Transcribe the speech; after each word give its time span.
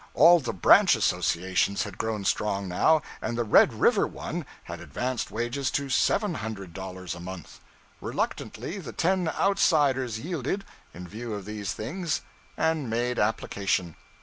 All 0.15 0.39
the 0.39 0.51
branch 0.51 0.95
associations 0.95 1.83
had 1.83 1.99
grown 1.99 2.25
strong, 2.25 2.67
now, 2.67 3.03
and 3.21 3.37
the 3.37 3.43
Red 3.43 3.71
River 3.71 4.07
one 4.07 4.47
had 4.63 4.79
advanced 4.81 5.29
wages 5.29 5.69
to 5.77 5.89
seven 5.91 6.33
hundred 6.33 6.73
dollars 6.73 7.13
a 7.13 7.19
month. 7.19 7.59
Reluctantly 8.01 8.79
the 8.79 8.93
ten 8.93 9.27
outsiders 9.27 10.17
yielded, 10.19 10.65
in 10.91 11.07
view 11.07 11.35
of 11.35 11.45
these 11.45 11.73
things, 11.73 12.21
and 12.57 12.89
made 12.89 13.19
application. 13.19 13.95